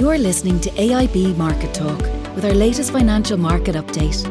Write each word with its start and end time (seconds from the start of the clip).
You're 0.00 0.16
listening 0.16 0.58
to 0.60 0.70
AIB 0.70 1.36
Market 1.36 1.74
Talk 1.74 2.00
with 2.34 2.46
our 2.46 2.54
latest 2.54 2.90
financial 2.90 3.36
market 3.36 3.74
update. 3.74 4.24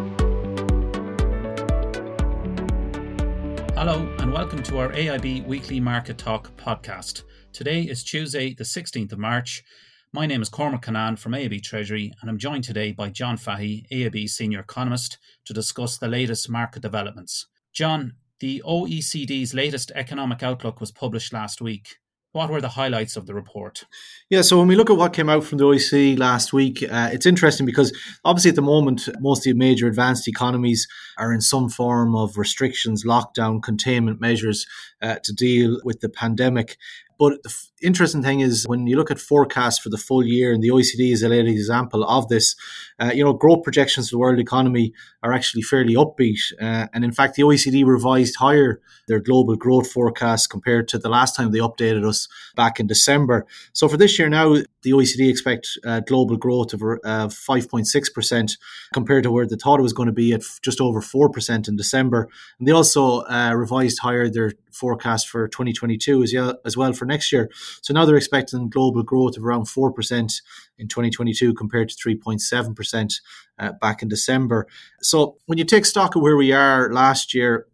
Hello, 3.75 4.11
and 4.17 4.33
welcome 4.33 4.63
to 4.63 4.79
our 4.79 4.89
AIB 4.89 5.45
Weekly 5.45 5.79
Market 5.79 6.17
Talk 6.17 6.57
podcast. 6.57 7.21
Today 7.53 7.83
is 7.83 8.03
Tuesday, 8.03 8.55
the 8.55 8.63
16th 8.63 9.11
of 9.11 9.19
March. 9.19 9.63
My 10.11 10.25
name 10.25 10.41
is 10.41 10.49
Cormac 10.49 10.81
Cannan 10.81 11.17
from 11.17 11.33
AIB 11.33 11.61
Treasury, 11.61 12.13
and 12.19 12.31
I'm 12.31 12.39
joined 12.39 12.63
today 12.63 12.91
by 12.91 13.09
John 13.09 13.37
Fahy, 13.37 13.85
AIB 13.91 14.27
Senior 14.27 14.61
Economist, 14.61 15.19
to 15.45 15.53
discuss 15.53 15.99
the 15.99 16.07
latest 16.07 16.49
market 16.49 16.81
developments. 16.81 17.45
John, 17.73 18.13
the 18.39 18.63
OECD's 18.65 19.53
latest 19.53 19.91
economic 19.93 20.41
outlook 20.41 20.79
was 20.79 20.91
published 20.91 21.31
last 21.31 21.61
week. 21.61 21.99
What 22.31 22.51
were 22.51 22.61
the 22.61 22.69
highlights 22.69 23.17
of 23.17 23.25
the 23.25 23.33
report? 23.33 23.85
Yeah, 24.29 24.43
so 24.43 24.59
when 24.59 24.67
we 24.67 24.75
look 24.75 24.91
at 24.91 24.97
what 24.97 25.13
came 25.13 25.29
out 25.29 25.43
from 25.43 25.57
the 25.57 25.63
OECD 25.63 26.15
last 26.15 26.53
week, 26.53 26.83
uh, 26.83 27.09
it's 27.11 27.25
interesting 27.25 27.65
because 27.65 27.91
obviously 28.23 28.49
at 28.49 28.55
the 28.55 28.61
moment, 28.61 29.09
most 29.19 29.39
of 29.39 29.53
the 29.53 29.57
major 29.57 29.87
advanced 29.87 30.27
economies 30.27 30.87
are 31.17 31.33
in 31.33 31.41
some 31.41 31.69
form 31.69 32.15
of 32.15 32.37
restrictions, 32.37 33.03
lockdown, 33.03 33.63
containment 33.63 34.21
measures 34.21 34.67
uh, 35.01 35.15
to 35.23 35.33
deal 35.33 35.81
with 35.83 36.01
the 36.01 36.09
pandemic. 36.09 36.77
But 37.19 37.43
the 37.43 37.49
f- 37.49 37.69
interesting 37.81 38.23
thing 38.23 38.39
is 38.39 38.65
when 38.65 38.87
you 38.87 38.95
look 38.95 39.11
at 39.11 39.19
forecasts 39.19 39.77
for 39.77 39.89
the 39.89 39.97
full 39.97 40.25
year, 40.25 40.53
and 40.53 40.63
the 40.63 40.69
OECD 40.69 41.11
is 41.11 41.21
a 41.21 41.27
latest 41.29 41.51
example 41.51 42.05
of 42.05 42.29
this, 42.29 42.55
uh, 42.97 43.11
you 43.13 43.23
know, 43.23 43.33
growth 43.33 43.63
projections 43.63 44.09
for 44.09 44.15
the 44.15 44.19
world 44.19 44.39
economy 44.39 44.93
are 45.21 45.33
actually 45.33 45.61
fairly 45.61 45.95
upbeat. 45.95 46.39
Uh, 46.61 46.87
and 46.93 47.03
in 47.03 47.11
fact, 47.11 47.35
the 47.35 47.43
OECD 47.43 47.85
revised 47.85 48.37
higher 48.37 48.81
their 49.09 49.19
global 49.19 49.55
growth 49.55 49.91
forecast 49.91 50.49
compared 50.49 50.87
to 50.87 50.97
the 50.97 51.09
last 51.09 51.35
time 51.35 51.51
they 51.51 51.59
updated 51.59 52.07
us 52.07 52.27
back 52.55 52.79
in 52.79 52.87
December. 52.87 53.45
So 53.73 53.89
for 53.89 53.97
this 53.97 54.17
year 54.17 54.29
now, 54.29 54.55
the 54.83 54.91
OECD 54.91 55.29
expect 55.29 55.67
uh, 55.85 55.99
global 56.01 56.37
growth 56.37 56.73
of 56.73 56.81
uh, 56.81 57.27
5.6% 57.27 58.57
compared 58.93 59.23
to 59.23 59.31
where 59.31 59.45
they 59.45 59.57
thought 59.57 59.79
it 59.79 59.83
was 59.83 59.93
going 59.93 60.07
to 60.07 60.13
be 60.13 60.31
at 60.31 60.43
just 60.61 60.79
over 60.79 61.01
4% 61.01 61.67
in 61.67 61.75
December. 61.75 62.29
And 62.59 62.67
they 62.67 62.71
also 62.71 63.21
uh, 63.23 63.53
revised 63.53 63.99
higher 63.99 64.29
their 64.29 64.53
forecast 64.71 65.27
for 65.27 65.47
2022 65.47 66.23
as, 66.23 66.33
as 66.65 66.77
well 66.77 66.93
for 66.93 67.05
next 67.05 67.31
year. 67.31 67.49
So 67.81 67.93
now 67.93 68.05
they're 68.05 68.17
expecting 68.17 68.69
global 68.69 69.03
growth 69.03 69.37
of 69.37 69.43
around 69.43 69.65
4% 69.65 70.41
in 70.77 70.87
2022 70.87 71.53
compared 71.53 71.89
to 71.89 71.95
3.7% 71.95 73.21
uh, 73.57 73.71
back 73.73 74.01
in 74.01 74.07
December. 74.07 74.67
So 75.01 75.37
when 75.45 75.57
you 75.57 75.65
take 75.65 75.85
stock 75.85 76.15
of 76.15 76.21
where 76.21 76.37
we 76.37 76.51
are 76.51 76.91
last 76.91 77.33
year, 77.33 77.67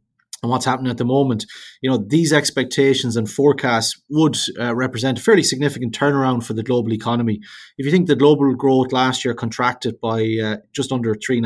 and 0.44 0.52
what's 0.52 0.66
happening 0.66 0.91
at 0.91 0.97
the 0.97 1.05
moment, 1.05 1.45
you 1.81 1.89
know, 1.89 1.97
these 1.97 2.33
expectations 2.33 3.16
and 3.16 3.30
forecasts 3.30 4.00
would 4.09 4.38
uh, 4.59 4.75
represent 4.75 5.17
a 5.17 5.22
fairly 5.22 5.44
significant 5.44 5.97
turnaround 5.97 6.44
for 6.44 6.53
the 6.53 6.64
global 6.64 6.94
economy. 6.94 7.39
If 7.78 7.86
you 7.86 7.91
think 7.91 8.08
the 8.08 8.16
global 8.16 8.53
growth 8.53 8.91
last 8.91 9.25
year 9.25 9.33
contracted 9.33 10.00
by 10.00 10.38
uh, 10.44 10.58
just 10.73 10.91
under 10.91 11.16
three 11.16 11.41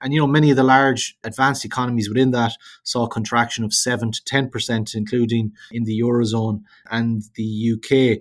and 0.00 0.12
you 0.12 0.20
know, 0.20 0.26
many 0.26 0.50
of 0.50 0.56
the 0.56 0.62
large 0.62 1.16
advanced 1.24 1.64
economies 1.64 2.08
within 2.08 2.30
that 2.30 2.52
saw 2.84 3.04
a 3.04 3.10
contraction 3.10 3.64
of 3.64 3.74
seven 3.74 4.12
to 4.12 4.24
ten 4.24 4.48
percent, 4.48 4.94
including 4.94 5.52
in 5.72 5.84
the 5.84 6.00
eurozone 6.00 6.62
and 6.90 7.22
the 7.34 7.72
UK. 7.74 8.20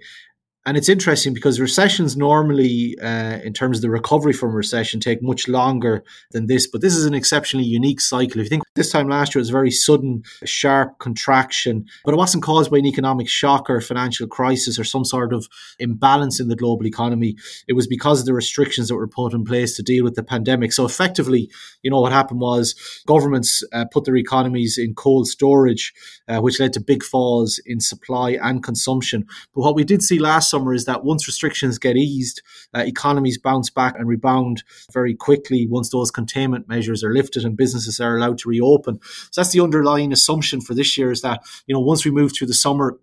And 0.66 0.78
it's 0.78 0.88
interesting 0.88 1.34
because 1.34 1.60
recessions 1.60 2.16
normally, 2.16 2.98
uh, 3.02 3.40
in 3.44 3.52
terms 3.52 3.78
of 3.78 3.82
the 3.82 3.90
recovery 3.90 4.32
from 4.32 4.56
recession, 4.56 5.02
take 5.02 5.22
much 5.22 5.50
longer 5.50 6.06
than 6.32 6.48
this. 6.48 6.68
But 6.68 6.80
this 6.80 6.96
is 6.96 7.06
an 7.06 7.14
exceptionally 7.14 7.66
unique 7.66 8.00
cycle. 8.00 8.40
If 8.40 8.46
you 8.46 8.50
think 8.50 8.64
this 8.76 8.90
time 8.90 9.10
last 9.10 9.36
year 9.36 9.42
was 9.42 9.50
a 9.50 9.52
very 9.52 9.72
sudden, 9.72 10.24
sharp 10.46 11.00
contraction, 11.00 11.86
but 12.06 12.14
it 12.14 12.18
wasn't 12.18 12.44
caused 12.44 12.72
by 12.72 12.78
an 12.78 12.86
economic 12.86 13.28
shock 13.28 13.70
or 13.70 13.82
financial 13.82 14.26
crisis 14.26 14.80
or 14.80 14.86
some 14.86 15.04
sort 15.04 15.34
of 15.34 15.50
imbalance 15.80 16.40
in 16.40 16.48
the 16.48 16.56
global 16.56 16.88
economy. 16.88 17.36
It 17.68 17.74
was 17.74 17.86
because 17.86 18.22
of 18.22 18.26
the 18.26 18.34
restrictions 18.34 18.88
that 18.88 18.96
were 18.96 19.08
put 19.08 19.34
in 19.34 19.44
place 19.44 19.76
to 19.76 19.84
deal 19.84 20.06
with 20.06 20.16
the 20.16 20.24
pandemic. 20.24 20.72
So 20.72 20.86
effectively, 20.86 21.52
you 21.82 21.92
know, 21.92 22.00
what 22.00 22.14
happened 22.14 22.40
was 22.40 22.74
governments 23.06 23.64
uh, 23.74 23.84
put 23.92 24.06
their 24.06 24.16
economies 24.16 24.78
in 24.78 24.96
cold 24.96 25.28
storage, 25.28 25.94
uh, 26.30 26.40
which 26.40 26.62
led 26.62 26.72
to 26.74 26.80
big 26.80 27.04
falls 27.04 27.60
in 27.66 27.82
supply 27.82 28.38
and 28.42 28.64
consumption. 28.64 29.26
But 29.54 29.62
what 29.62 29.76
we 29.76 29.84
did 29.84 30.02
see 30.02 30.20
last 30.20 30.53
summer 30.54 30.74
is 30.74 30.86
that 30.86 31.04
once 31.04 31.28
restrictions 31.28 31.80
get 31.80 31.98
eased, 31.98 32.42
uh, 32.76 32.84
economies 32.86 33.40
bounce 33.40 33.70
back 33.70 33.96
and 33.98 34.08
rebound 34.08 34.64
very 34.92 35.16
quickly 35.16 35.68
once 35.68 35.90
those 35.90 36.12
containment 36.12 36.68
measures 36.68 37.04
are 37.04 37.14
lifted 37.14 37.44
and 37.44 37.58
businesses 37.58 38.00
are 38.00 38.18
allowed 38.18 38.38
to 38.40 38.50
reopen. 38.50 39.00
So 39.32 39.42
that's 39.42 39.52
the 39.52 39.64
underlying 39.68 40.14
assumption 40.14 40.62
for 40.62 40.76
this 40.76 40.98
year 40.98 41.12
is 41.12 41.22
that, 41.22 41.42
you 41.68 41.74
know, 41.74 41.82
once 41.82 42.06
we 42.06 42.12
move 42.12 42.32
through 42.34 42.48
the 42.48 42.54
summer, 42.54 43.00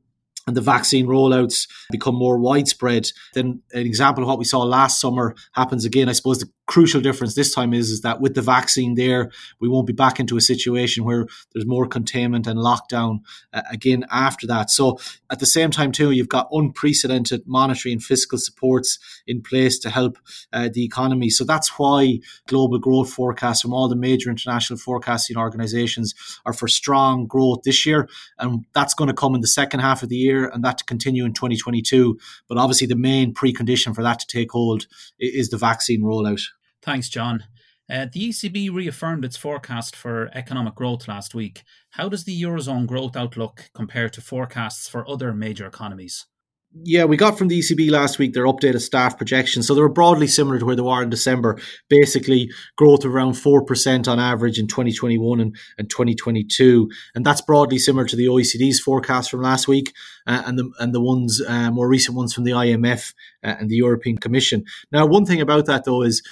and 0.47 0.57
the 0.57 0.63
vaccine 0.63 1.07
rollouts 1.07 1.69
become 1.91 2.15
more 2.15 2.39
widespread, 2.39 3.13
then 3.35 3.63
an 3.73 3.87
example 3.87 4.25
of 4.25 4.29
what 4.29 4.39
we 4.39 4.45
saw 4.45 4.61
last 4.63 5.01
summer 5.01 5.35
happens 5.53 5.85
again. 5.85 6.09
I 6.09 6.13
suppose 6.13 6.39
the 6.39 6.51
crucial 6.71 7.01
difference 7.01 7.35
this 7.35 7.53
time 7.53 7.75
is, 7.75 7.91
is 7.91 8.03
that 8.03 8.21
with 8.21 8.37
the 8.37 8.43
vaccine 8.43 8.95
there, 8.95 9.29
we 9.59 9.69
won't 9.69 9.89
be 9.89 9.93
back 9.93 10.21
into 10.21 10.37
a 10.37 10.41
situation 10.41 11.03
where 11.03 11.27
there's 11.53 11.67
more 11.67 11.85
containment 11.85 12.47
and 12.47 12.61
lockdown 12.61 13.19
uh, 13.53 13.63
again 13.73 14.05
after 14.13 14.47
that. 14.47 14.71
So 14.71 15.01
at 15.31 15.41
the 15.41 15.47
same 15.47 15.73
time, 15.73 15.91
too, 15.91 16.13
you've 16.13 16.29
got 16.29 16.49
unprecedented 16.53 17.43
monetary 17.45 17.93
and 17.93 18.01
fiscal 18.01 18.39
supports 18.39 19.01
in 19.27 19.43
place 19.43 19.81
to 19.81 19.91
help 19.91 20.17
uh, 20.53 20.69
the 20.73 20.85
economy. 20.85 21.29
So 21.29 21.43
that's 21.43 21.77
why 21.77 22.21
global 22.47 22.79
growth 22.79 23.13
forecasts 23.13 23.63
from 23.63 23.75
all 23.75 23.89
the 23.89 23.97
major 23.97 24.31
international 24.31 24.79
forecasting 24.79 25.37
organizations 25.37 26.15
are 26.47 26.53
for 26.53 26.69
strong 26.69 27.27
growth 27.27 27.63
this 27.65 27.85
year. 27.85 28.09
And 28.39 28.65
that's 28.75 28.95
going 28.95 29.09
to 29.09 29.15
come 29.15 29.35
in 29.35 29.41
the 29.41 29.49
second 29.49 29.81
half 29.81 30.05
of 30.05 30.09
the 30.09 30.17
year 30.17 30.49
and 30.49 30.65
that 30.65 30.79
to 30.79 30.85
continue 30.85 31.25
in 31.25 31.33
2022. 31.33 32.17
But 32.49 32.59
obviously, 32.59 32.87
the 32.87 32.95
main 32.95 33.35
precondition 33.35 33.93
for 33.93 34.05
that 34.05 34.21
to 34.21 34.27
take 34.29 34.53
hold 34.53 34.87
is 35.19 35.51
the 35.51 35.59
vaccine 35.59 36.03
rollout. 36.03 36.43
Thanks, 36.83 37.09
John. 37.09 37.45
Uh, 37.91 38.07
the 38.13 38.29
ECB 38.29 38.73
reaffirmed 38.73 39.25
its 39.25 39.37
forecast 39.37 39.97
for 39.97 40.31
economic 40.33 40.77
growth 40.77 41.09
last 41.09 41.35
week. 41.35 41.65
How 41.91 42.09
does 42.09 42.25
the 42.25 42.41
Eurozone 42.41 42.87
growth 42.87 43.17
outlook 43.17 43.71
compare 43.75 44.09
to 44.11 44.21
forecasts 44.21 44.89
for 44.89 45.09
other 45.09 45.33
major 45.35 45.67
economies? 45.67 46.27
Yeah, 46.73 47.05
we 47.05 47.17
got 47.17 47.37
from 47.37 47.49
the 47.49 47.59
ECB 47.59 47.91
last 47.91 48.21
week 48.21 48.33
their 48.33 48.45
updated 48.45 48.81
staff 48.81 49.17
projections. 49.17 49.67
So 49.67 49.75
they 49.75 49.81
were 49.81 49.89
broadly 49.89 50.29
similar 50.29 50.61
to 50.61 50.65
where 50.65 50.77
they 50.77 50.83
were 50.83 51.03
in 51.03 51.11
December. 51.11 51.59
Basically, 51.89 52.49
growth 52.77 53.05
of 53.05 53.13
around 53.13 53.33
4% 53.33 54.07
on 54.07 54.21
average 54.21 54.57
in 54.57 54.69
2021 54.69 55.41
and, 55.41 55.57
and 55.79 55.91
2022. 55.91 56.89
And 57.17 57.27
that's 57.27 57.41
broadly 57.41 57.79
similar 57.79 58.07
to 58.07 58.15
the 58.15 58.27
OECD's 58.27 58.79
forecast 58.79 59.33
from 59.33 59.43
last 59.43 59.67
week 59.67 59.93
uh, 60.29 60.45
and, 60.47 60.57
the, 60.57 60.71
and 60.79 60.95
the 60.95 61.01
ones, 61.01 61.43
uh, 61.45 61.73
more 61.73 61.89
recent 61.89 62.17
ones 62.17 62.33
from 62.33 62.45
the 62.45 62.53
IMF 62.53 63.15
uh, 63.43 63.57
and 63.59 63.69
the 63.69 63.75
European 63.75 64.19
Commission. 64.19 64.65
Now, 64.93 65.07
one 65.07 65.27
thing 65.27 65.41
about 65.41 65.67
that, 65.67 65.85
though, 65.85 66.03
is 66.03 66.23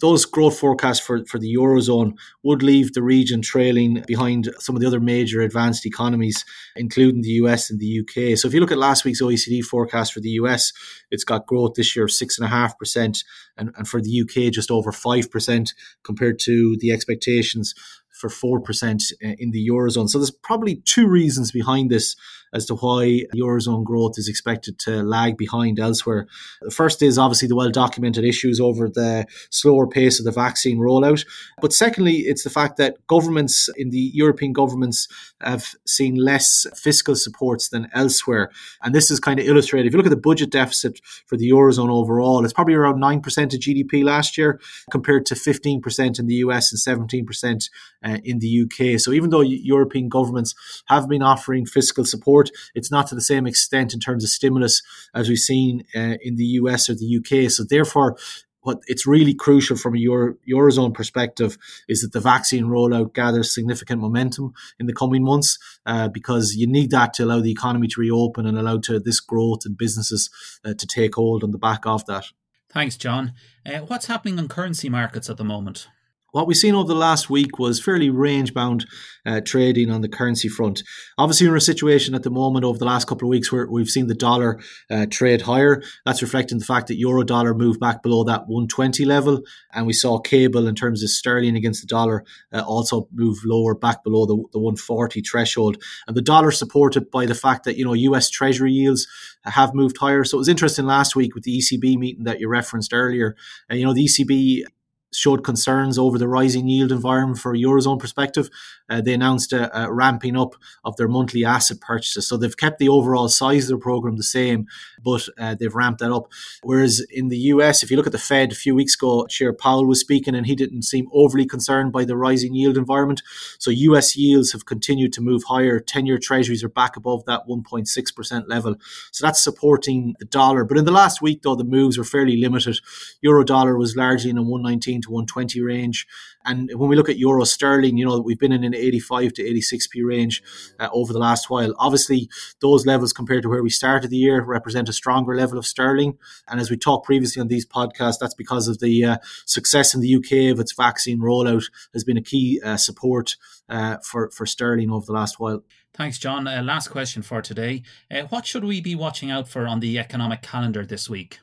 those 0.00 0.24
growth 0.24 0.58
forecasts 0.58 1.00
for, 1.00 1.24
for 1.26 1.38
the 1.38 1.54
Eurozone 1.54 2.14
would 2.42 2.62
leave 2.62 2.92
the 2.92 3.02
region 3.02 3.42
trailing 3.42 4.02
behind 4.06 4.50
some 4.58 4.74
of 4.74 4.80
the 4.80 4.86
other 4.86 5.00
major 5.00 5.40
advanced 5.42 5.86
economies, 5.86 6.44
including 6.74 7.22
the 7.22 7.40
US 7.42 7.70
and 7.70 7.78
the 7.78 8.00
UK. 8.00 8.36
So 8.36 8.48
if 8.48 8.54
you 8.54 8.60
look 8.60 8.72
at 8.72 8.78
last 8.78 9.04
week's 9.04 9.22
OECD 9.22 9.62
forecast 9.62 10.12
for 10.12 10.20
the 10.20 10.30
US, 10.30 10.72
it's 11.10 11.24
got 11.24 11.46
growth 11.46 11.74
this 11.74 11.94
year 11.94 12.06
of 12.06 12.10
6.5%, 12.10 13.24
and, 13.56 13.70
and 13.76 13.88
for 13.88 14.00
the 14.00 14.22
UK, 14.22 14.52
just 14.52 14.70
over 14.70 14.90
5% 14.90 15.74
compared 16.02 16.38
to 16.40 16.76
the 16.80 16.92
expectations 16.92 17.74
for 18.20 18.28
4% 18.28 19.12
in 19.20 19.50
the 19.50 19.68
Eurozone. 19.68 20.08
So 20.08 20.18
there's 20.18 20.30
probably 20.30 20.82
two 20.84 21.08
reasons 21.08 21.50
behind 21.50 21.90
this 21.90 22.16
as 22.52 22.66
to 22.66 22.74
why 22.74 23.22
Eurozone 23.34 23.84
growth 23.84 24.18
is 24.18 24.28
expected 24.28 24.78
to 24.80 25.02
lag 25.02 25.36
behind 25.36 25.78
elsewhere. 25.78 26.26
The 26.62 26.70
first 26.70 27.02
is 27.02 27.18
obviously 27.18 27.48
the 27.48 27.56
well 27.56 27.70
documented 27.70 28.24
issues 28.24 28.60
over 28.60 28.88
the 28.88 29.26
slower 29.50 29.86
pace 29.86 30.18
of 30.18 30.24
the 30.24 30.32
vaccine 30.32 30.78
rollout. 30.78 31.24
But 31.60 31.72
secondly, 31.72 32.18
it's 32.18 32.44
the 32.44 32.50
fact 32.50 32.76
that 32.78 33.06
governments 33.06 33.68
in 33.76 33.90
the 33.90 34.10
European 34.12 34.52
governments 34.52 35.08
have 35.40 35.74
seen 35.86 36.16
less 36.16 36.66
fiscal 36.74 37.14
supports 37.14 37.68
than 37.68 37.88
elsewhere. 37.94 38.50
And 38.82 38.94
this 38.94 39.10
is 39.10 39.20
kind 39.20 39.38
of 39.38 39.46
illustrated. 39.46 39.86
If 39.86 39.92
you 39.92 39.98
look 39.98 40.06
at 40.06 40.10
the 40.10 40.16
budget 40.16 40.50
deficit 40.50 41.00
for 41.26 41.36
the 41.36 41.50
Eurozone 41.50 41.90
overall, 41.90 42.44
it's 42.44 42.52
probably 42.52 42.74
around 42.74 43.00
9% 43.00 43.18
of 43.54 43.60
GDP 43.60 44.04
last 44.04 44.36
year 44.36 44.60
compared 44.90 45.26
to 45.26 45.34
15% 45.34 46.18
in 46.18 46.26
the 46.26 46.34
US 46.34 46.72
and 46.72 47.00
17% 47.00 47.68
uh, 48.10 48.18
in 48.24 48.38
the 48.38 48.62
UK. 48.62 48.98
So 48.98 49.12
even 49.12 49.30
though 49.30 49.40
European 49.40 50.08
governments 50.08 50.54
have 50.86 51.08
been 51.08 51.22
offering 51.22 51.66
fiscal 51.66 52.04
support, 52.04 52.50
it's 52.74 52.90
not 52.90 53.06
to 53.08 53.14
the 53.14 53.20
same 53.20 53.46
extent 53.46 53.94
in 53.94 54.00
terms 54.00 54.24
of 54.24 54.30
stimulus 54.30 54.82
as 55.14 55.28
we've 55.28 55.38
seen 55.38 55.84
uh, 55.94 56.16
in 56.22 56.36
the 56.36 56.44
US 56.60 56.88
or 56.88 56.94
the 56.94 57.18
UK. 57.18 57.50
So 57.50 57.64
therefore, 57.64 58.16
what 58.62 58.82
it's 58.86 59.06
really 59.06 59.34
crucial 59.34 59.76
from 59.76 59.94
a 59.94 59.98
Euro, 59.98 60.34
eurozone 60.48 60.92
perspective 60.92 61.56
is 61.88 62.02
that 62.02 62.12
the 62.12 62.20
vaccine 62.20 62.64
rollout 62.64 63.14
gathers 63.14 63.54
significant 63.54 64.00
momentum 64.00 64.52
in 64.78 64.86
the 64.86 64.92
coming 64.92 65.24
months 65.24 65.58
uh, 65.86 66.08
because 66.08 66.54
you 66.54 66.66
need 66.66 66.90
that 66.90 67.14
to 67.14 67.24
allow 67.24 67.40
the 67.40 67.50
economy 67.50 67.88
to 67.88 68.00
reopen 68.00 68.46
and 68.46 68.58
allow 68.58 68.78
to 68.78 69.00
this 69.00 69.20
growth 69.20 69.60
and 69.64 69.78
businesses 69.78 70.30
uh, 70.64 70.74
to 70.74 70.86
take 70.86 71.14
hold 71.14 71.42
on 71.42 71.52
the 71.52 71.58
back 71.58 71.86
of 71.86 72.04
that. 72.06 72.26
Thanks, 72.68 72.96
John. 72.96 73.32
Uh, 73.66 73.78
what's 73.78 74.06
happening 74.06 74.38
on 74.38 74.46
currency 74.48 74.88
markets 74.88 75.28
at 75.28 75.36
the 75.36 75.44
moment? 75.44 75.88
What 76.32 76.46
we've 76.46 76.56
seen 76.56 76.74
over 76.74 76.86
the 76.86 76.94
last 76.94 77.28
week 77.28 77.58
was 77.58 77.82
fairly 77.82 78.08
range 78.08 78.54
bound 78.54 78.86
uh, 79.26 79.40
trading 79.40 79.90
on 79.90 80.00
the 80.00 80.08
currency 80.08 80.48
front. 80.48 80.82
Obviously, 81.18 81.46
we're 81.48 81.54
in 81.54 81.58
a 81.58 81.60
situation 81.60 82.14
at 82.14 82.22
the 82.22 82.30
moment 82.30 82.64
over 82.64 82.78
the 82.78 82.84
last 82.84 83.06
couple 83.06 83.26
of 83.26 83.30
weeks 83.30 83.50
where 83.50 83.66
we've 83.66 83.88
seen 83.88 84.06
the 84.06 84.14
dollar 84.14 84.60
uh, 84.90 85.06
trade 85.10 85.42
higher. 85.42 85.82
That's 86.06 86.22
reflecting 86.22 86.58
the 86.58 86.64
fact 86.64 86.86
that 86.86 86.98
euro 86.98 87.24
dollar 87.24 87.52
moved 87.52 87.80
back 87.80 88.02
below 88.02 88.22
that 88.24 88.42
120 88.46 89.04
level. 89.04 89.42
And 89.72 89.86
we 89.86 89.92
saw 89.92 90.20
cable 90.20 90.68
in 90.68 90.74
terms 90.74 91.02
of 91.02 91.10
sterling 91.10 91.56
against 91.56 91.82
the 91.82 91.88
dollar 91.88 92.24
uh, 92.52 92.60
also 92.60 93.08
move 93.12 93.38
lower 93.44 93.74
back 93.74 94.04
below 94.04 94.24
the, 94.26 94.36
the 94.52 94.60
140 94.60 95.22
threshold. 95.22 95.82
And 96.06 96.16
the 96.16 96.22
dollar 96.22 96.52
supported 96.52 97.10
by 97.10 97.26
the 97.26 97.34
fact 97.34 97.64
that, 97.64 97.76
you 97.76 97.84
know, 97.84 97.92
US 97.92 98.30
Treasury 98.30 98.72
yields 98.72 99.06
have 99.44 99.74
moved 99.74 99.96
higher. 99.98 100.24
So 100.24 100.36
it 100.36 100.38
was 100.38 100.48
interesting 100.48 100.86
last 100.86 101.16
week 101.16 101.34
with 101.34 101.44
the 101.44 101.58
ECB 101.58 101.96
meeting 101.96 102.24
that 102.24 102.40
you 102.40 102.48
referenced 102.48 102.94
earlier. 102.94 103.36
And, 103.68 103.80
you 103.80 103.84
know, 103.84 103.94
the 103.94 104.04
ECB 104.04 104.62
showed 105.12 105.44
concerns 105.44 105.98
over 105.98 106.18
the 106.18 106.28
rising 106.28 106.68
yield 106.68 106.92
environment 106.92 107.38
for 107.38 107.52
a 107.52 107.58
eurozone 107.58 107.98
perspective. 107.98 108.48
Uh, 108.90 109.00
they 109.00 109.14
announced 109.14 109.52
a, 109.52 109.84
a, 109.84 109.92
ramping 109.92 110.36
up 110.36 110.56
of 110.84 110.96
their 110.96 111.08
monthly 111.08 111.44
asset 111.44 111.80
purchases, 111.80 112.26
so 112.26 112.36
they've 112.36 112.56
kept 112.56 112.78
the 112.78 112.88
overall 112.88 113.28
size 113.28 113.64
of 113.64 113.68
their 113.68 113.78
program 113.78 114.16
the 114.16 114.22
same, 114.22 114.66
but 115.02 115.28
uh, 115.38 115.54
they've 115.54 115.74
ramped 115.74 116.00
that 116.00 116.12
up. 116.12 116.30
Whereas 116.62 117.00
in 117.10 117.28
the 117.28 117.38
US, 117.38 117.82
if 117.82 117.90
you 117.90 117.96
look 117.96 118.06
at 118.06 118.12
the 118.12 118.18
Fed 118.18 118.52
a 118.52 118.56
few 118.56 118.74
weeks 118.74 118.94
ago, 118.96 119.26
Chair 119.26 119.52
Powell 119.52 119.86
was 119.86 120.00
speaking, 120.00 120.34
and 120.34 120.46
he 120.46 120.54
didn't 120.54 120.82
seem 120.82 121.08
overly 121.12 121.46
concerned 121.46 121.92
by 121.92 122.04
the 122.04 122.16
rising 122.16 122.54
yield 122.54 122.76
environment. 122.76 123.22
So 123.58 123.70
US 123.70 124.16
yields 124.16 124.52
have 124.52 124.66
continued 124.66 125.12
to 125.14 125.20
move 125.20 125.44
higher. 125.44 125.78
Ten-year 125.80 126.18
Treasuries 126.18 126.64
are 126.64 126.68
back 126.68 126.96
above 126.96 127.24
that 127.26 127.46
1.6 127.48 128.14
percent 128.16 128.48
level, 128.48 128.74
so 129.12 129.26
that's 129.26 129.42
supporting 129.42 130.14
the 130.18 130.24
dollar. 130.24 130.64
But 130.64 130.78
in 130.78 130.84
the 130.84 130.92
last 130.92 131.22
week, 131.22 131.42
though, 131.42 131.54
the 131.54 131.64
moves 131.64 131.96
were 131.96 132.04
fairly 132.04 132.36
limited. 132.36 132.78
Euro 133.22 133.44
dollar 133.44 133.76
was 133.76 133.96
largely 133.96 134.30
in 134.30 134.38
a 134.38 134.42
119 134.42 135.02
to 135.02 135.10
120 135.10 135.60
range. 135.60 136.06
And 136.44 136.70
when 136.74 136.88
we 136.88 136.96
look 136.96 137.08
at 137.08 137.18
euro 137.18 137.44
sterling, 137.44 137.98
you 137.98 138.04
know, 138.04 138.18
we've 138.18 138.38
been 138.38 138.52
in 138.52 138.64
an 138.64 138.74
85 138.80 139.34
to 139.34 139.42
86p 139.42 140.04
range 140.04 140.42
uh, 140.78 140.88
over 140.92 141.12
the 141.12 141.18
last 141.18 141.50
while. 141.50 141.74
Obviously, 141.78 142.28
those 142.60 142.86
levels 142.86 143.12
compared 143.12 143.42
to 143.42 143.48
where 143.48 143.62
we 143.62 143.70
started 143.70 144.10
the 144.10 144.16
year 144.16 144.42
represent 144.42 144.88
a 144.88 144.92
stronger 144.92 145.34
level 145.36 145.58
of 145.58 145.66
sterling. 145.66 146.18
And 146.48 146.60
as 146.60 146.70
we 146.70 146.76
talked 146.76 147.06
previously 147.06 147.40
on 147.40 147.48
these 147.48 147.66
podcasts, 147.66 148.18
that's 148.20 148.34
because 148.34 148.68
of 148.68 148.80
the 148.80 149.04
uh, 149.04 149.16
success 149.46 149.94
in 149.94 150.00
the 150.00 150.16
UK 150.16 150.52
of 150.52 150.60
its 150.60 150.72
vaccine 150.72 151.20
rollout 151.20 151.70
has 151.92 152.04
been 152.04 152.16
a 152.16 152.22
key 152.22 152.60
uh, 152.64 152.76
support 152.76 153.36
uh, 153.68 153.98
for, 154.04 154.30
for 154.30 154.46
sterling 154.46 154.90
over 154.90 155.06
the 155.06 155.12
last 155.12 155.38
while. 155.38 155.62
Thanks, 155.94 156.18
John. 156.18 156.46
Uh, 156.46 156.62
last 156.62 156.88
question 156.88 157.22
for 157.22 157.42
today. 157.42 157.82
Uh, 158.10 158.22
what 158.22 158.46
should 158.46 158.64
we 158.64 158.80
be 158.80 158.94
watching 158.94 159.30
out 159.30 159.48
for 159.48 159.66
on 159.66 159.80
the 159.80 159.98
economic 159.98 160.42
calendar 160.42 160.86
this 160.86 161.10
week? 161.10 161.40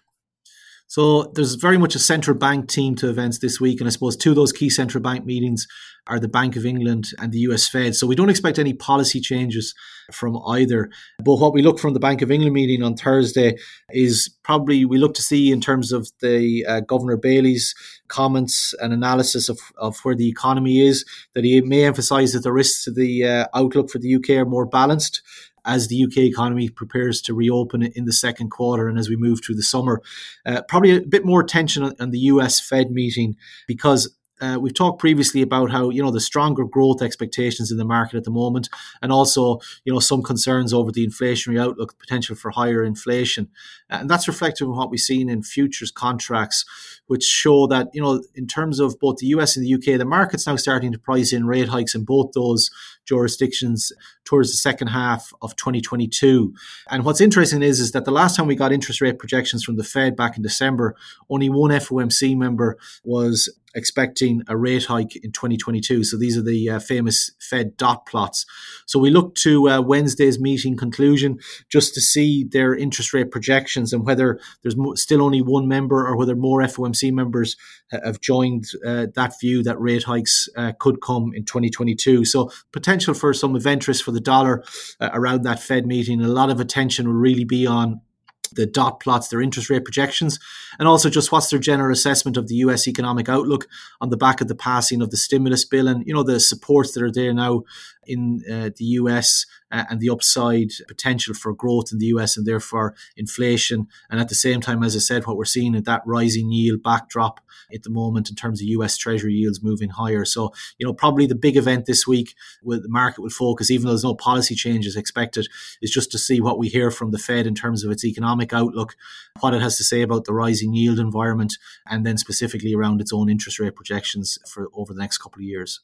So 0.88 1.24
there's 1.36 1.56
very 1.56 1.78
much 1.78 1.96
a 1.96 2.00
central 2.00 2.38
bank 2.38 2.70
team 2.70 2.96
to 2.96 3.10
events 3.10 3.40
this 3.40 3.60
week, 3.60 3.82
and 3.82 3.88
I 3.88 3.92
suppose 3.92 4.16
two 4.16 4.30
of 4.30 4.38
those 4.38 4.54
key 4.54 4.70
central 4.70 5.04
bank 5.04 5.26
meetings 5.26 5.68
are 6.08 6.20
the 6.20 6.30
Bank 6.30 6.56
of 6.56 6.66
England 6.66 7.08
and 7.20 7.34
the 7.34 7.40
US 7.40 7.68
Fed. 7.68 7.94
So 7.94 8.08
we 8.08 8.16
don't 8.16 8.30
expect 8.30 8.58
any 8.58 8.74
policy 8.74 9.20
changes 9.20 9.76
from 10.14 10.38
either. 10.48 10.90
But 11.20 11.36
what 11.36 11.54
we 11.54 11.62
look 11.62 11.80
from 11.80 11.94
the 11.94 12.00
Bank 12.00 12.22
of 12.22 12.32
England 12.32 12.54
meeting 12.54 12.84
on 12.84 12.96
Thursday 12.96 13.58
is 13.92 14.34
probably 14.44 14.86
we 14.86 14.98
look 14.98 15.14
to 15.16 15.22
see 15.22 15.52
in 15.52 15.60
terms 15.60 15.92
of 15.92 16.10
the 16.22 16.66
uh, 16.66 16.80
Governor 16.80 17.18
Bailey's 17.18 17.76
comments 18.08 18.74
and 18.80 18.94
analysis 18.94 19.50
of, 19.50 19.60
of 19.78 19.98
where 20.04 20.16
the 20.16 20.30
economy 20.30 20.80
is, 20.80 21.04
that 21.36 21.44
he 21.44 21.60
may 21.60 21.84
emphasize 21.84 22.32
that 22.32 22.44
the 22.44 22.54
risks 22.54 22.86
to 22.86 22.92
the 22.92 23.26
uh, 23.26 23.48
outlook 23.54 23.90
for 23.90 24.00
the 24.00 24.16
UK 24.16 24.30
are 24.30 24.46
more 24.46 24.66
balanced 24.66 25.22
as 25.68 25.88
the 25.88 26.04
UK 26.04 26.18
economy 26.20 26.70
prepares 26.70 27.22
to 27.22 27.34
reopen 27.34 27.84
in 27.84 28.06
the 28.06 28.14
second 28.14 28.50
quarter 28.50 28.88
and 28.88 28.98
as 28.98 29.10
we 29.10 29.16
move 29.16 29.42
through 29.44 29.56
the 29.56 29.64
summer. 29.64 30.02
Uh, 30.46 30.62
probably 30.68 30.96
a 30.96 31.02
bit 31.02 31.26
more 31.26 31.42
attention 31.42 31.84
on, 31.84 31.94
on 32.00 32.12
the 32.12 32.20
US 32.20 32.60
Fed 32.60 32.90
meeting 32.90 33.36
because 33.68 34.17
uh, 34.40 34.58
we've 34.60 34.74
talked 34.74 35.00
previously 35.00 35.42
about 35.42 35.72
how 35.72 35.90
you 35.90 36.02
know 36.02 36.12
the 36.12 36.20
stronger 36.20 36.64
growth 36.64 37.02
expectations 37.02 37.72
in 37.72 37.78
the 37.78 37.86
market 37.86 38.18
at 38.18 38.24
the 38.24 38.32
moment, 38.32 38.70
and 39.02 39.12
also 39.12 39.60
you 39.84 39.94
know 39.94 40.00
some 40.00 40.22
concerns 40.22 40.74
over 40.74 40.92
the 40.92 41.06
inflationary 41.06 41.60
outlook, 41.60 41.98
potential 41.98 42.36
for 42.36 42.52
higher 42.52 42.84
inflation, 42.84 43.50
and 43.90 44.10
that's 44.10 44.28
reflected 44.28 44.66
in 44.66 44.72
what 44.72 44.92
we've 44.92 45.00
seen 45.00 45.30
in 45.30 45.42
futures 45.42 45.92
contracts, 45.92 46.66
which 47.08 47.24
show 47.24 47.68
that 47.68 47.88
you 47.94 48.02
know 48.02 48.24
in 48.36 48.48
terms 48.48 48.80
of 48.80 49.00
both 49.00 49.18
the 49.18 49.28
US 49.28 49.58
and 49.58 49.66
the 49.66 49.74
UK, 49.74 49.98
the 49.98 50.06
market's 50.06 50.46
now 50.46 50.56
starting 50.56 50.92
to 50.92 51.00
price 51.00 51.34
in 51.34 51.48
rate 51.48 51.70
hikes 51.70 51.96
in 51.96 52.04
both 52.04 52.32
those 52.34 52.70
jurisdictions 53.06 53.92
towards 54.26 54.52
the 54.52 54.58
second 54.58 54.90
half 54.90 55.32
of 55.42 55.56
2022. 55.56 56.54
And 56.90 57.06
what's 57.06 57.22
interesting 57.22 57.64
is 57.64 57.80
is 57.80 57.94
that 57.94 58.06
the 58.06 58.12
last 58.12 58.36
time 58.36 58.48
we 58.48 58.56
got 58.56 58.74
interest 58.74 59.02
rate 59.02 59.18
projections 59.18 59.64
from 59.64 59.78
the 59.78 59.84
Fed 59.84 60.16
back 60.16 60.38
in 60.38 60.44
December, 60.44 60.96
only 61.30 61.50
one 61.50 61.72
FOMC 61.72 62.38
member 62.38 62.78
was 63.04 63.50
expecting 63.76 64.42
a 64.48 64.58
rate 64.58 64.86
hike 64.86 65.16
in 65.18 65.32
2022. 65.32 66.04
So 66.04 66.18
these 66.18 66.38
are 66.38 66.42
the 66.42 66.70
uh, 66.70 66.80
famous 66.80 67.32
Fed 67.40 67.78
dot 67.78 68.06
plots. 68.06 68.46
So 68.86 69.00
we 69.00 69.10
look 69.10 69.36
to 69.36 69.70
uh, 69.70 69.82
Wednesday's 69.82 70.40
meeting 70.40 70.78
conclusion 70.78 71.40
just 71.70 71.94
to 71.94 72.02
see 72.02 72.44
their 72.44 72.76
interest 72.76 73.14
rate 73.14 73.32
projections 73.32 73.94
and 73.94 74.06
whether 74.06 74.40
there's 74.62 74.78
mo- 74.78 74.96
still 74.96 75.22
only 75.22 75.42
one 75.42 75.68
member 75.68 76.08
or 76.08 76.18
whether 76.18 76.36
more 76.36 76.62
FOMC 76.62 77.12
members 77.12 77.56
have 77.92 78.20
joined 78.20 78.66
uh, 78.86 79.08
that 79.16 79.40
view 79.40 79.64
that 79.64 79.80
rate 79.80 80.04
hikes 80.04 80.50
uh, 80.58 80.74
could 80.80 81.02
come 81.02 81.32
in 81.34 81.46
2022. 81.46 82.26
So 82.26 82.52
potential 82.72 83.14
for 83.14 83.34
some 83.34 83.56
interest 83.56 84.04
for 84.04 84.12
the 84.12 84.20
dollar 84.20 84.64
uh, 85.00 85.10
around 85.14 85.44
that 85.44 85.62
Fed 85.62 85.86
meeting. 85.86 86.22
A 86.22 86.28
lot 86.28 86.50
of 86.50 86.60
attention 86.60 87.08
will 87.08 87.14
really 87.14 87.46
be 87.46 87.66
on 87.68 88.02
the 88.50 88.66
dot 88.66 89.00
plots, 89.00 89.28
their 89.28 89.42
interest 89.42 89.70
rate 89.70 89.86
projections, 89.86 90.40
and 90.80 90.88
also 90.88 91.10
just 91.10 91.32
what's 91.32 91.50
their 91.50 91.60
general 91.60 91.92
assessment 91.92 92.38
of 92.38 92.48
the 92.48 92.56
US 92.56 92.88
economic 92.88 93.30
outlook 93.30 93.68
on 94.02 94.10
the 94.10 94.18
back 94.18 94.42
of 94.42 94.48
the 94.48 94.56
passing 94.56 95.02
of 95.02 95.12
the 95.12 95.18
stimulus 95.18 95.66
bill 95.66 95.88
and, 95.88 96.06
you 96.06 96.14
know, 96.14 96.24
the 96.24 96.40
supports 96.40 96.94
that 96.94 97.04
are 97.04 97.12
there 97.12 97.34
now 97.34 97.64
in 98.08 98.42
uh, 98.50 98.70
the 98.76 98.86
US 98.86 99.46
uh, 99.72 99.84
and 99.90 100.00
the 100.00 100.10
upside 100.10 100.70
potential 100.88 101.34
for 101.34 101.54
growth 101.54 101.92
in 101.92 102.00
the 102.00 102.08
US 102.08 102.38
and 102.38 102.46
therefore 102.46 102.96
inflation. 103.16 103.88
And 104.10 104.20
at 104.20 104.30
the 104.30 104.36
same 104.36 104.62
time, 104.62 104.84
as 104.84 104.96
I 104.96 105.00
said, 105.00 105.26
what 105.26 105.38
we're 105.38 105.46
seeing 105.46 105.76
is 105.76 105.84
that 105.84 106.02
rising 106.06 106.52
yield 106.52 106.82
backdrop 106.84 107.42
at 107.74 107.84
the 107.84 107.90
moment 107.90 108.30
in 108.30 108.36
terms 108.36 108.62
of 108.62 108.68
US 108.68 108.98
Treasury 108.98 109.34
yields 109.34 109.64
moving 109.64 109.90
higher. 109.90 110.26
So, 110.26 110.54
you 110.78 110.86
know, 110.86 110.94
probably 110.94 111.26
the 111.26 111.36
big 111.36 111.58
event 111.58 111.86
this 111.86 112.08
week 112.08 112.36
with 112.64 112.84
the 112.84 112.90
market 112.90 113.22
will 113.22 113.30
focus, 113.30 113.70
even 113.70 113.86
though 113.86 113.92
there's 113.92 114.04
no 114.04 114.16
policy 114.16 114.56
changes 114.56 114.96
expected, 114.96 115.48
is 115.82 115.92
just 115.92 116.12
to 116.12 116.18
see 116.18 116.40
what 116.40 116.58
we 116.58 116.70
hear 116.70 116.92
from 116.92 117.12
the 117.12 117.20
Fed 117.20 117.48
in 117.48 117.56
terms 117.56 117.84
of 117.84 117.92
its 117.92 118.06
economic 118.06 118.54
outlook, 118.54 118.96
what 119.40 119.54
it 119.54 119.62
has 119.62 119.78
to 119.78 119.84
say 119.84 120.02
about 120.02 120.26
the 120.26 120.34
rising 120.34 120.74
yield 120.74 121.00
environment, 121.00 121.54
and 121.88 122.06
then 122.06 122.18
specifically 122.18 122.74
around 122.74 123.02
its 123.02 123.14
own 123.14 123.30
interest 123.30 123.60
rate 123.60 123.76
projections 123.76 124.38
for 124.48 124.70
over 124.74 124.94
the 124.94 125.02
next 125.02 125.18
couple 125.18 125.40
of 125.40 125.46
years. 125.46 125.82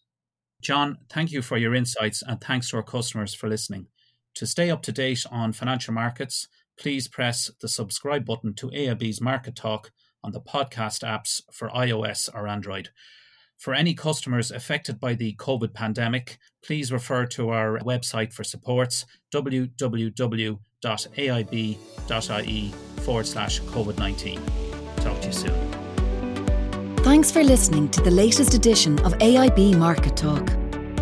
John, 0.63 0.97
thank 1.09 1.31
you 1.31 1.41
for 1.41 1.57
your 1.57 1.75
insights 1.75 2.23
and 2.25 2.39
thanks 2.39 2.69
to 2.69 2.77
our 2.77 2.83
customers 2.83 3.33
for 3.33 3.49
listening. 3.49 3.87
To 4.35 4.47
stay 4.47 4.71
up 4.71 4.81
to 4.83 4.93
date 4.93 5.25
on 5.29 5.51
financial 5.51 5.93
markets, 5.93 6.47
please 6.79 7.09
press 7.09 7.51
the 7.61 7.67
subscribe 7.67 8.25
button 8.25 8.53
to 8.55 8.69
AIB's 8.69 9.19
Market 9.21 9.57
Talk 9.57 9.91
on 10.23 10.31
the 10.31 10.39
podcast 10.39 11.03
apps 11.03 11.41
for 11.51 11.69
iOS 11.69 12.29
or 12.33 12.47
Android. 12.47 12.89
For 13.57 13.73
any 13.73 13.93
customers 13.93 14.51
affected 14.51 14.99
by 14.99 15.15
the 15.15 15.35
COVID 15.35 15.73
pandemic, 15.73 16.37
please 16.65 16.93
refer 16.93 17.25
to 17.27 17.49
our 17.49 17.79
website 17.79 18.33
for 18.33 18.43
supports 18.45 19.05
www.aib.ie 19.33 20.53
forward 23.01 23.27
slash 23.27 23.61
COVID 23.61 23.97
19. 23.97 24.41
Talk 24.97 25.19
to 25.21 25.27
you 25.27 25.33
soon. 25.33 25.82
Thanks 27.03 27.29
for 27.29 27.43
listening 27.43 27.89
to 27.89 28.01
the 28.01 28.09
latest 28.09 28.53
edition 28.53 28.97
of 28.99 29.11
AIB 29.15 29.75
Market 29.75 30.15
Talk. 30.15 30.49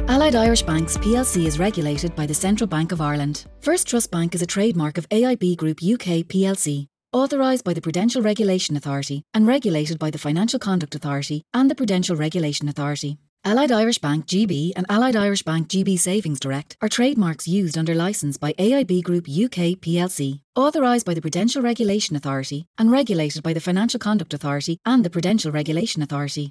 Allied 0.09 0.33
Irish 0.33 0.63
Banks 0.63 0.97
plc 0.97 1.45
is 1.45 1.59
regulated 1.59 2.15
by 2.15 2.25
the 2.25 2.33
Central 2.33 2.67
Bank 2.67 2.91
of 2.91 2.99
Ireland. 2.99 3.45
First 3.59 3.87
Trust 3.87 4.09
Bank 4.09 4.33
is 4.33 4.41
a 4.41 4.47
trademark 4.47 4.97
of 4.97 5.07
AIB 5.09 5.57
Group 5.57 5.77
UK 5.77 6.25
plc, 6.25 6.87
authorised 7.13 7.63
by 7.63 7.75
the 7.75 7.81
Prudential 7.81 8.23
Regulation 8.23 8.75
Authority 8.75 9.21
and 9.35 9.45
regulated 9.45 9.99
by 9.99 10.09
the 10.09 10.17
Financial 10.17 10.57
Conduct 10.57 10.95
Authority 10.95 11.43
and 11.53 11.69
the 11.69 11.75
Prudential 11.75 12.15
Regulation 12.15 12.67
Authority. 12.67 13.19
Allied 13.43 13.71
Irish 13.71 13.97
Bank 13.97 14.27
GB 14.27 14.71
and 14.75 14.85
Allied 14.87 15.15
Irish 15.15 15.41
Bank 15.41 15.67
GB 15.67 15.97
Savings 15.97 16.39
Direct 16.39 16.77
are 16.79 16.87
trademarks 16.87 17.47
used 17.47 17.75
under 17.75 17.95
licence 17.95 18.37
by 18.37 18.53
AIB 18.53 19.01
Group 19.01 19.25
UK 19.27 19.81
plc, 19.81 20.39
authorised 20.55 21.07
by 21.07 21.15
the 21.15 21.21
Prudential 21.21 21.63
Regulation 21.63 22.15
Authority 22.15 22.67
and 22.77 22.91
regulated 22.91 23.41
by 23.41 23.53
the 23.53 23.59
Financial 23.59 23.99
Conduct 23.99 24.35
Authority 24.35 24.77
and 24.85 25.03
the 25.03 25.09
Prudential 25.09 25.51
Regulation 25.51 26.03
Authority. 26.03 26.49